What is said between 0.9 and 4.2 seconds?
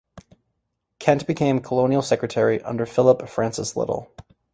Kent became Colonial Secretary under Philip Francis Little.